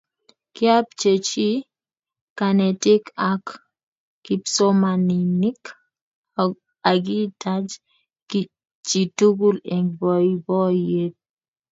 [0.55, 1.47] Kiapchechi
[2.37, 3.45] kanetik ak
[4.25, 5.61] kipsomaninik
[6.91, 7.71] akitach
[8.87, 11.13] chitukul eng boiboyet